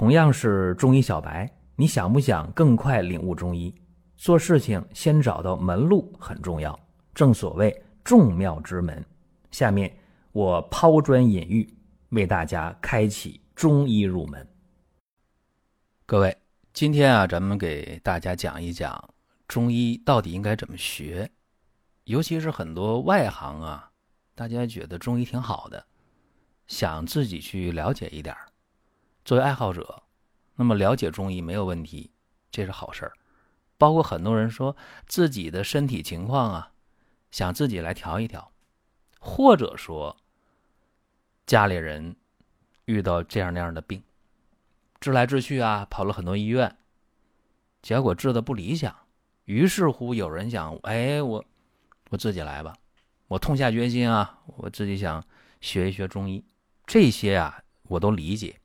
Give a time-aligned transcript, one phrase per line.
[0.00, 1.46] 同样是中医小白，
[1.76, 3.74] 你想不想更快领悟中医？
[4.16, 6.80] 做事情先找到门路很重要，
[7.12, 9.04] 正所谓众妙之门。
[9.50, 9.94] 下面
[10.32, 11.68] 我抛砖引玉，
[12.12, 14.48] 为大家开启中医入门。
[16.06, 16.34] 各位，
[16.72, 19.06] 今天啊，咱们给大家讲一讲
[19.46, 21.30] 中医到底应该怎么学，
[22.04, 23.90] 尤其是很多外行啊，
[24.34, 25.84] 大家觉得中医挺好的，
[26.68, 28.49] 想自己去了解一点儿。
[29.24, 30.02] 作为爱好者，
[30.56, 32.10] 那么了解中医没有问题，
[32.50, 33.12] 这是好事儿。
[33.78, 36.72] 包括很多人说自己的身体情况啊，
[37.30, 38.52] 想自己来调一调，
[39.18, 40.16] 或者说
[41.46, 42.14] 家里人
[42.84, 44.02] 遇到这样那样的病，
[45.00, 46.76] 治来治去啊，跑了很多医院，
[47.80, 48.94] 结果治的不理想。
[49.46, 51.44] 于是乎，有人想，哎，我
[52.10, 52.76] 我自己来吧，
[53.28, 55.24] 我痛下决心啊，我自己想
[55.62, 56.44] 学一学中医。
[56.86, 58.59] 这些啊，我都理解。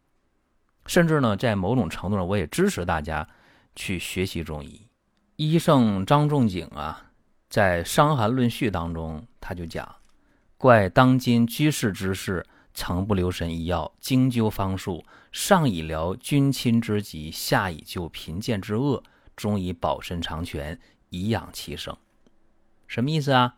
[0.85, 3.27] 甚至呢，在某种程度上，我也支持大家
[3.75, 4.87] 去学习中医。
[5.35, 7.11] 医圣张仲景啊，
[7.49, 9.95] 在《伤寒论序》当中，他就讲
[10.57, 19.03] ：“怪当今居士之士，曾不留神医药，精究方术，上以疗君亲之疾，下以救贫贱之恶，
[19.35, 21.97] 中以保身长全，以养其生。”
[22.87, 23.55] 什么意思啊？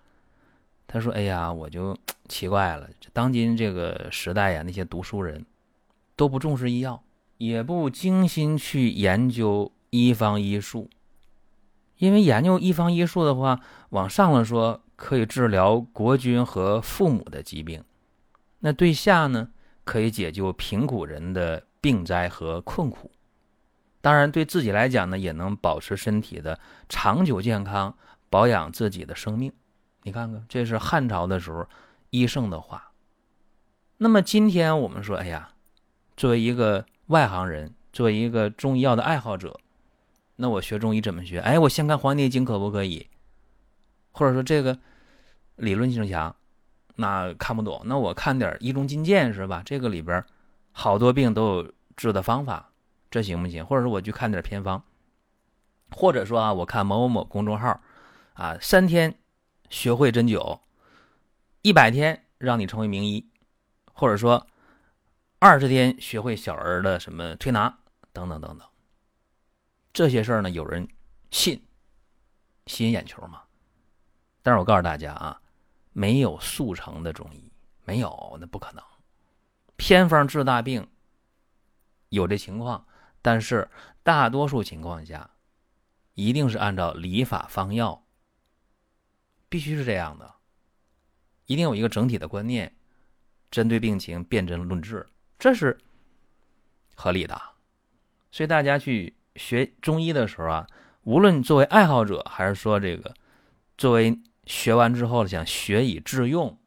[0.87, 1.95] 他说：“哎呀，我就
[2.29, 5.45] 奇怪了，当今这个时代呀，那些读书人
[6.15, 7.03] 都不重视医药。”
[7.37, 10.89] 也不精心去研究医方医术，
[11.97, 17.83] 因为研究医方医术的话，往上了说可以治疗国君和父母的疾病，
[18.59, 19.49] 那对下呢
[19.83, 23.11] 可以解救贫苦人的病灾和困苦。
[24.01, 27.95] 当然，对自己来讲呢，也能保持身体的长久健康，
[28.29, 29.53] 保养自己的生命。
[30.03, 31.67] 你看看，这是汉朝的时候
[32.09, 32.91] 医圣的话。
[33.97, 35.51] 那么今天我们说，哎呀，
[36.15, 36.83] 作为一个。
[37.07, 39.57] 外行人作为一个中医药的爱好者，
[40.35, 41.39] 那我学中医怎么学？
[41.39, 43.07] 哎，我先看《黄帝内经》可不可以？
[44.11, 44.77] 或者说这个
[45.55, 46.35] 理论性强，
[46.95, 49.61] 那看不懂，那我看点《医中金鉴》是吧？
[49.65, 50.21] 这个里边
[50.73, 52.71] 好多病都有治的方法，
[53.09, 53.65] 这行不行？
[53.65, 54.83] 或者说我去看点偏方，
[55.91, 57.79] 或者说啊，我看某某某公众号，
[58.33, 59.17] 啊，三天
[59.69, 60.59] 学会针灸，
[61.61, 63.25] 一百天让你成为名医，
[63.93, 64.45] 或者说。
[65.39, 67.69] 二十天学会小儿的什么推拿
[68.11, 68.67] 等等等等，
[69.93, 70.87] 这些事儿呢，有人
[71.29, 71.63] 信，
[72.65, 73.43] 吸引眼球嘛？
[74.41, 75.39] 但是我告诉大家啊，
[75.93, 77.51] 没有速成的中医，
[77.85, 78.83] 没有，那不可能。
[79.75, 80.87] 偏方治大病
[82.09, 82.87] 有这情况，
[83.21, 83.69] 但是
[84.01, 85.29] 大多数情况下，
[86.15, 88.07] 一定是按照理法方药，
[89.49, 90.33] 必须是这样的，
[91.45, 92.75] 一定有一个整体的观念，
[93.51, 95.07] 针对病情辨证论治。
[95.39, 95.77] 这是
[96.95, 97.39] 合理的，
[98.31, 100.67] 所以大家去学中医的时候啊，
[101.03, 103.13] 无论作为爱好者，还是说这个
[103.77, 106.57] 作为学完之后想学以致用，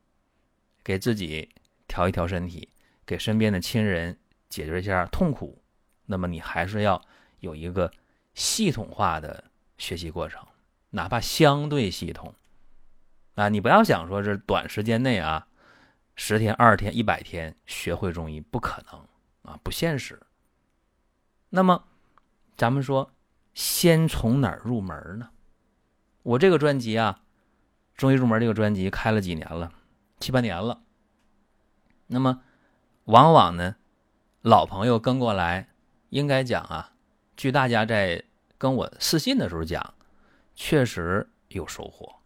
[0.85, 1.49] 给自己
[1.89, 2.69] 调一调身体，
[3.05, 5.61] 给身边的亲人解决一下痛苦，
[6.07, 7.03] 那么你还是要
[7.41, 7.91] 有一个
[8.35, 10.47] 系统化的学习过程，
[10.91, 12.33] 哪怕相对系统
[13.35, 15.49] 啊，你不要想说是短时间内啊。
[16.23, 19.01] 十天、二十天、一百天学会中医不可能
[19.41, 20.21] 啊，不现实。
[21.49, 21.83] 那么，
[22.59, 23.11] 咱们说，
[23.55, 25.31] 先从哪儿入门呢？
[26.23, 27.23] 我这个专辑啊，
[27.99, 29.73] 《中医入门》这个专辑开了几年了，
[30.19, 30.83] 七八年了。
[32.09, 32.43] 那么，
[33.05, 33.77] 往往呢，
[34.43, 35.71] 老朋友跟过来，
[36.11, 36.93] 应该讲啊，
[37.35, 38.23] 据大家在
[38.59, 39.95] 跟我私信的时候讲，
[40.55, 42.20] 确实有收获。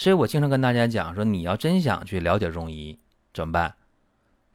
[0.00, 2.98] 所以我经常跟大家讲说，你要真想去了解中医
[3.34, 3.74] 怎么办？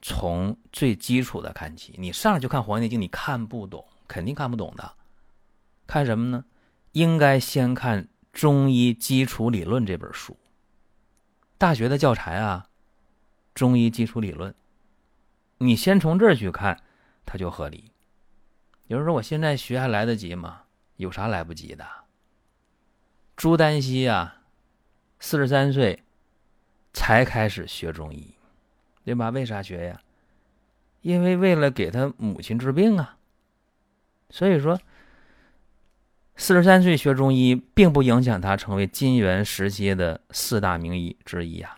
[0.01, 1.93] 从最基础的看起。
[1.99, 4.93] 你上来就看《黄帝内经》，你看不懂，肯定看不懂的。
[5.85, 6.45] 看什么呢？
[6.93, 10.35] 应该先看《中医基础理论》这本书。
[11.59, 12.65] 大学的教材啊，
[13.53, 14.51] 《中医基础理论》，
[15.59, 16.81] 你先从这儿去看，
[17.23, 17.91] 它就合理。
[18.87, 20.63] 有人说我现在学还来得及吗？
[20.95, 21.85] 有啥来不及的？
[23.35, 24.41] 朱丹溪啊。
[25.27, 26.03] 四十三岁
[26.93, 28.35] 才开始学中医，
[29.03, 29.31] 对吧？
[29.31, 29.99] 为啥学呀？
[31.01, 33.17] 因为为了给他母亲治病啊。
[34.29, 34.79] 所以说，
[36.35, 41.75] 四十三岁学中医，并不影响他成为金元时期的四大名医之一呀。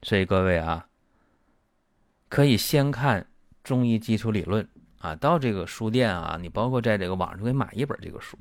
[0.00, 0.88] 所以各位啊，
[2.30, 3.20] 可以先看
[3.62, 4.64] 《中医基础理论》
[5.06, 8.38] 啊，到这个书店啊，你包括在这个网上可以买一本这个书，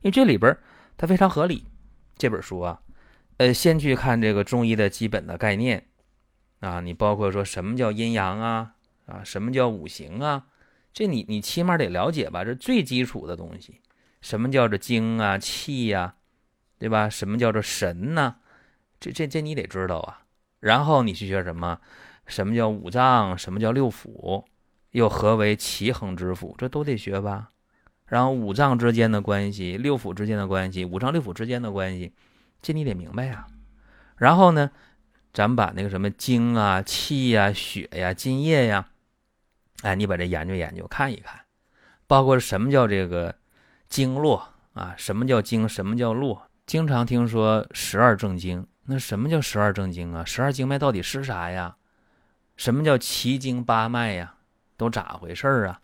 [0.00, 0.58] 因为这里边
[0.96, 1.64] 它非常合理。
[2.16, 2.80] 这本书啊，
[3.36, 5.86] 呃，先去看这个中医的基本的概念
[6.60, 8.74] 啊，你包括说什么叫阴阳啊，
[9.04, 10.46] 啊，什么叫五行啊？
[10.92, 13.82] 这你你起码得了解吧，这最基础的东西。
[14.22, 16.14] 什么叫做精啊气呀，
[16.78, 17.08] 对吧？
[17.08, 18.36] 什么叫做神呢？
[18.98, 20.22] 这这这你得知道啊。
[20.60, 21.78] 然后你去学什么？
[22.26, 23.36] 什么叫五脏？
[23.36, 24.44] 什么叫六腑？
[24.92, 26.54] 又何为奇恒之腑？
[26.56, 27.50] 这都得学吧。
[28.06, 32.12] 然后五脏之间的关系，六腑之间的关系，五脏六腑之间的关系，
[32.62, 33.46] 这你得明白呀。
[34.16, 34.70] 然后呢，
[35.32, 38.88] 咱们把那个什么精啊、气呀、血呀、津液呀，
[39.82, 41.40] 哎，你把这研究研究，看一看，
[42.06, 43.34] 包括什么叫这个
[43.88, 44.94] 经络啊？
[44.96, 45.68] 什么叫经？
[45.68, 46.48] 什么叫络？
[46.64, 50.24] 经常听说十二正经，那什么叫十二正经啊？
[50.24, 51.76] 十二经脉到底是啥呀？
[52.56, 54.34] 什么叫奇经八脉呀？
[54.76, 55.80] 都咋回事儿啊？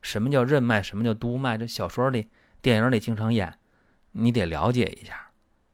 [0.00, 0.82] 什么叫任脉？
[0.82, 1.58] 什么叫督脉？
[1.58, 2.28] 这小说里、
[2.62, 3.54] 电影里经常演，
[4.12, 5.30] 你得了解一下。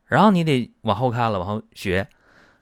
[0.06, 2.08] 然后你得往后看了，往后学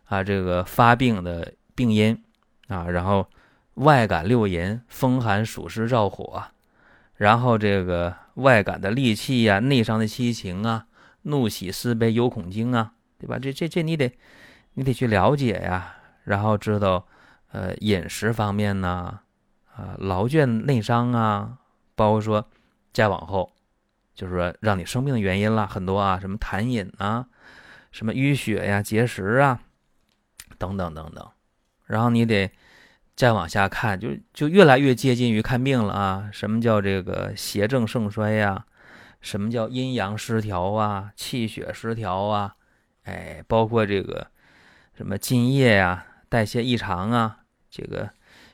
[0.04, 2.22] 啊，这个发病的病因
[2.68, 3.28] 啊，然后
[3.74, 6.44] 外感六淫，风寒暑湿燥火，
[7.16, 10.86] 然后这个外感的戾气呀，内伤的七情啊，
[11.22, 13.38] 怒喜思悲忧恐惊啊，对吧？
[13.38, 14.12] 这这这你得
[14.74, 17.06] 你得去了解呀，然后知道
[17.50, 19.20] 呃饮食方面呢。
[19.74, 21.58] 啊，劳倦内伤啊，
[21.94, 22.46] 包括说
[22.92, 23.52] 再往后，
[24.14, 27.26] 就是说让你生病的原因了很多啊，什么痰饮啊，
[27.90, 29.60] 什么淤血呀、结石啊，
[30.58, 31.26] 等等等等。
[31.86, 32.50] 然后你得
[33.16, 36.28] 再往下看，就就越来越接近于看病了啊。
[36.32, 38.66] 什么叫这个邪正盛衰呀？
[39.20, 41.12] 什么叫阴阳失调啊？
[41.16, 42.56] 气血失调啊？
[43.04, 44.26] 哎，包括这个
[44.94, 47.38] 什么津液呀、代谢异常啊，
[47.70, 48.10] 这个。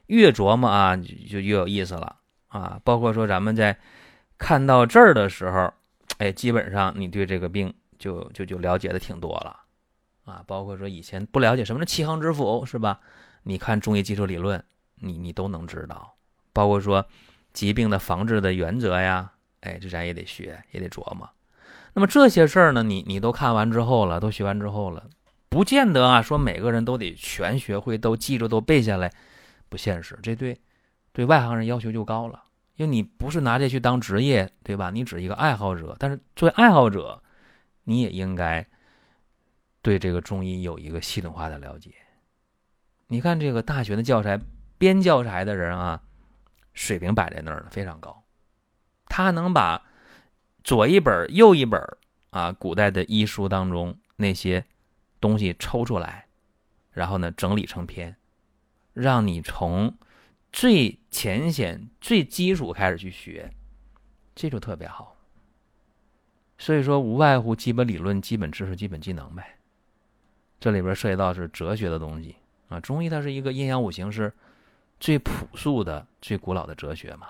[0.09, 2.17] 越琢磨啊，就越有意思了
[2.49, 2.79] 啊！
[2.85, 3.79] 包括说咱们在
[4.37, 5.73] 看到这儿的时候，
[6.19, 9.57] 哎，基本上你对这个病就就就了解的挺多了
[10.25, 10.43] 啊！
[10.47, 13.01] 包括说以前不了解什么是七横之腑是吧？
[13.43, 14.63] 你看中医基础理论，
[14.97, 16.15] 你你都能知道。
[16.53, 17.07] 包括说
[17.53, 21.29] 疾病的防治的原则呀，哎，这咱也得学，也得琢磨。
[21.93, 25.05] 那么这些事儿呢，你你都看完之后了，都学完之后了，
[25.49, 29.13] 不见得啊，说每个人都得全学会，都记住，都背下来。
[29.69, 30.61] 不现实，这对
[31.13, 32.43] 对外行人要求就高了，
[32.77, 34.91] 因为你不是拿这去当职业，对吧？
[34.91, 37.23] 你只是一个爱好者，但是作为爱好者，
[37.85, 38.67] 你也应该
[39.83, 41.93] 对这个中医有一个系统化的了解。
[43.09, 44.41] 你看这个大学的教材
[44.77, 46.03] 编教材的人啊，
[46.73, 48.25] 水平摆在那儿了，非常高，
[49.07, 49.83] 他能把
[50.63, 51.81] 左一本右一本
[52.31, 54.65] 啊古代的医书当中那些
[55.21, 56.27] 东西抽出来，
[56.91, 58.15] 然后呢整理成篇。
[59.01, 59.95] 让你从
[60.53, 63.53] 最浅显、最基础开始去学，
[64.35, 65.17] 这就特别好。
[66.59, 69.57] 所以说，无外乎基本理论、基本知识、基本技能呗。
[70.59, 72.35] 这里边涉及到是哲学的东西
[72.69, 72.81] 啊。
[72.81, 74.33] 中医它是一个阴阳五行是
[74.99, 77.29] 最朴素的、最古老的哲学嘛。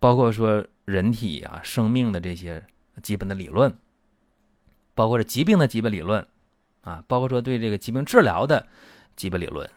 [0.00, 2.64] 包括说人体啊、生命的这些
[3.00, 3.72] 基本的理论，
[4.96, 6.26] 包括是疾病的基本理论
[6.80, 8.66] 啊，包括说对这个疾病治疗的
[9.14, 9.70] 基本理论。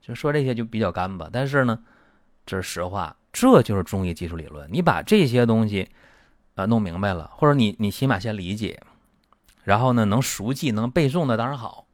[0.00, 1.78] 就说这些就比较干吧，但是呢，
[2.46, 4.68] 这是实话，这就是中医基础理论。
[4.72, 5.88] 你把这些东西
[6.54, 8.82] 啊弄明白了，或者你你起码先理解，
[9.62, 11.86] 然后呢能熟记能背诵的当然好。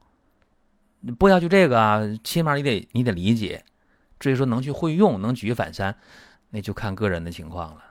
[1.18, 3.64] 不要求这个啊，起码你得你得理解。
[4.18, 5.94] 至于说能去会用能举一反三，
[6.50, 7.84] 那就看个人的情况了。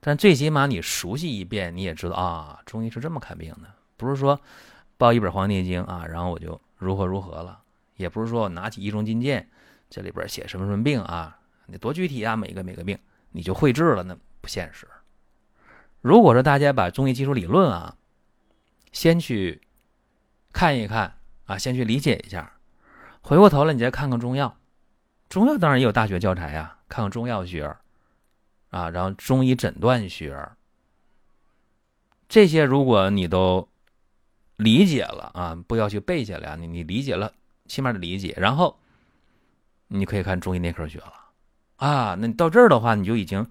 [0.00, 4.40] 但最起码你熟悉一遍，你也知道啊，中医是这么看病的，不是说
[4.96, 7.60] 抱一本《黄帝内经》啊，然后我就如何如何了，
[7.96, 9.48] 也不是说我拿起《一中金鉴》。
[9.92, 11.38] 这里边写什么什么病啊？
[11.66, 12.34] 你多具体啊？
[12.34, 12.98] 每个每个病
[13.32, 14.88] 你就绘制了，那不现实。
[16.00, 17.98] 如果说大家把中医基础理论啊，
[18.90, 19.60] 先去
[20.50, 22.54] 看一看啊，先去理解一下，
[23.20, 24.56] 回过头来你再看看中药。
[25.28, 27.76] 中药当然也有大学教材呀，看看中药学
[28.70, 30.48] 啊，然后中医诊断学
[32.30, 33.68] 这些，如果你都
[34.56, 37.34] 理解了啊，不要去背下来，你你理解了，
[37.66, 38.78] 起码得理解，然后。
[39.94, 41.12] 你可以看中医内科学了，
[41.76, 43.46] 啊，那你到这儿的话，你就已经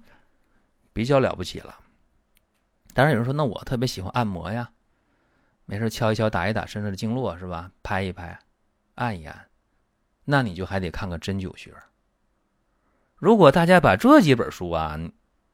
[0.91, 1.77] 比较了不起了。
[2.95, 4.71] 当然有人说，那我特别喜欢按摩呀，
[5.65, 7.71] 没事敲一敲、打一打身上的经络是吧？
[7.83, 8.39] 拍一拍，
[8.95, 9.49] 按一按，
[10.25, 11.75] 那你就还得看看针灸学。
[13.17, 14.99] 如果大家把这几本书啊，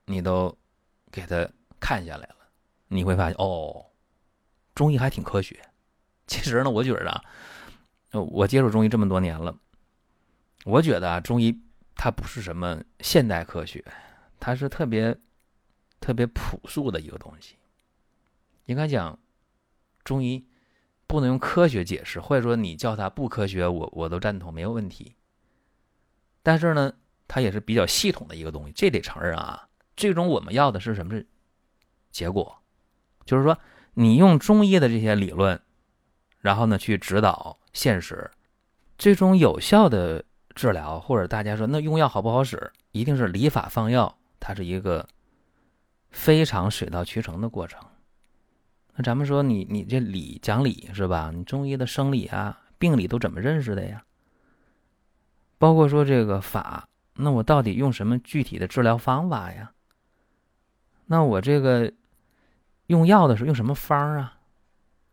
[0.06, 0.58] 你都
[1.12, 1.46] 给他
[1.82, 2.38] 看下来了，
[2.88, 3.86] 你会发现哦，
[4.74, 5.60] 中医还挺科学。
[6.28, 7.22] 其实呢，我觉得啊，
[8.12, 9.54] 我接触中医这么多年了。
[10.68, 11.58] 我觉得啊，中医
[11.96, 13.82] 它不是什么现代科学，
[14.38, 15.18] 它是特别
[16.02, 17.56] 特别朴素的一个东西。
[18.66, 19.18] 应该讲，
[20.04, 20.46] 中医
[21.08, 25.16] 不能用科学解释，或者说你叫它不科学，我我都赞同，没有问题。
[26.44, 26.94] 但是呢，
[27.30, 29.70] 它也是比较系统的一个东西，这得承认啊。
[29.96, 31.16] 最终我们要的是什么？
[31.16, 31.26] 是
[32.12, 32.62] 结果，
[33.24, 33.58] 就是说
[33.94, 35.62] 你用中医的这些理论，
[36.42, 38.30] 然后呢去指导现实，
[38.98, 40.26] 最终有效的
[40.58, 45.08] 治疗，或者大家说那用药好不好使，一定是理法放药，它是一个
[46.10, 47.80] 非常水到渠成的过程。
[48.96, 51.32] 那咱们说你你这理讲理是吧？
[51.32, 54.04] 你中医的生理啊、病理都怎么认识的呀？
[55.60, 59.72] 包括说这个法，那我到底用什么具体的治疗方法呀？
[61.06, 61.94] 那我这个
[62.88, 64.40] 用药的时候用什么方啊？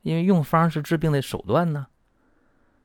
[0.01, 1.87] 因为用方是治病的手段呢。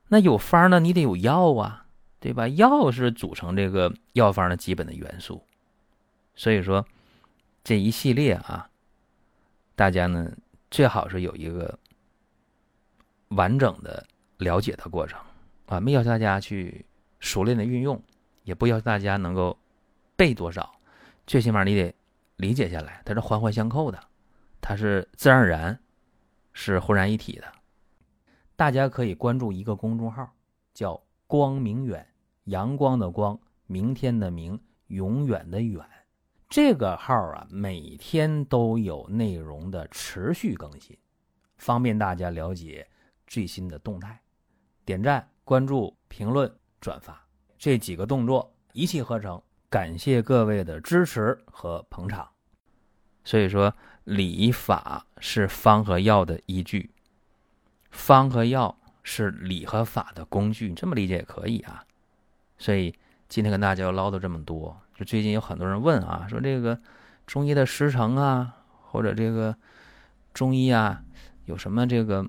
[0.10, 1.86] 那有方呢，你得有药啊，
[2.20, 2.48] 对吧？
[2.50, 5.44] 药是组成这个药方的基本的元素。
[6.36, 6.86] 所以说
[7.64, 8.70] 这一系列啊，
[9.76, 10.32] 大家呢
[10.70, 11.78] 最好是有一个
[13.30, 14.06] 完整的
[14.38, 15.20] 了解的过程
[15.68, 16.86] 啊，没要求大家去
[17.20, 18.02] 熟练的运用，
[18.44, 19.58] 也不要求大家能够
[20.16, 20.72] 背多少，
[21.26, 21.94] 最起码你得。
[22.40, 24.00] 理解下来，它是环环相扣的，
[24.62, 25.78] 它是自然而然，
[26.54, 27.52] 是浑然一体的。
[28.56, 30.26] 大家可以关注一个公众号，
[30.74, 32.08] 叫“光明远”，
[32.46, 35.86] 阳光的光，明天的明，永远的远。
[36.50, 40.98] 这个号啊，每天都有内容的持续更新，
[41.58, 42.88] 方便大家了解
[43.28, 44.20] 最新的动态。
[44.84, 47.24] 点赞、关注、评论、转发
[47.60, 49.40] 这几个动作一气呵成。
[49.70, 52.28] 感谢各位的支持和捧场。
[53.24, 53.72] 所以说，
[54.04, 56.92] 理法是方和药的依据，
[57.92, 58.76] 方和药
[59.12, 61.84] 是理和法的工具，这么理解也可以啊。
[62.60, 62.94] 所以
[63.28, 66.80] 今天跟大家唠叨这么多，就最近有很多人问啊，说这个
[67.26, 68.54] 中医的师承啊，
[68.92, 69.56] 或者这个
[70.32, 71.02] 中医啊，
[71.46, 72.24] 有什么这个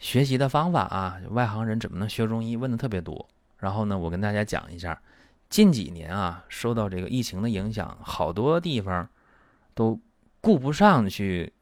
[0.00, 1.20] 学习的方法啊？
[1.30, 2.56] 外行人怎么能学中医？
[2.56, 3.28] 问的特别多。
[3.58, 5.00] 然后呢，我跟大家讲一下。
[5.48, 9.08] 近几年啊，受到这个疫情的影响，好多地方
[9.74, 10.00] 都
[10.40, 11.52] 顾不上去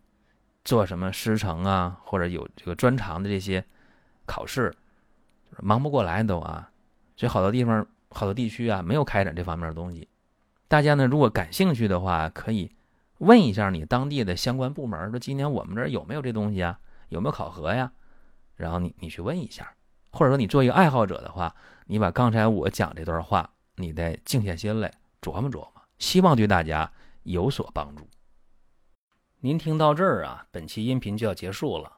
[0.63, 3.65] 做什么师承啊，或者有这个专长的这些
[4.29, 4.73] 考试，
[5.59, 6.71] 忙不过来都啊。
[7.17, 10.07] 所以好多地方、好多地区啊，没有开展这方面的东西。
[10.69, 12.71] 大家呢，如果感兴趣的话，可以
[13.19, 16.79] 问一下你当地的相关部门，说今年我们这儿有没有这东西啊？
[17.09, 17.91] 有没有考核呀？
[18.55, 19.75] 然后你你去问一下，
[20.13, 21.57] 或者说你做一个爱好者的话，
[21.87, 23.51] 你把刚才我讲这段话。
[23.81, 24.93] 你再静下心来
[25.23, 26.91] 琢磨琢磨，希望对大家
[27.23, 28.09] 有所帮助。
[29.39, 31.98] 您听到这儿啊，本期音频就要结束了。